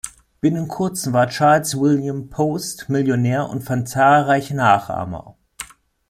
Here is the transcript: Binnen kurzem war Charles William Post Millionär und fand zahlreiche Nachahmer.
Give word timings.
Binnen 0.39 0.67
kurzem 0.67 1.13
war 1.13 1.27
Charles 1.29 1.79
William 1.79 2.31
Post 2.31 2.89
Millionär 2.89 3.47
und 3.51 3.61
fand 3.61 3.87
zahlreiche 3.87 4.55
Nachahmer. 4.55 5.37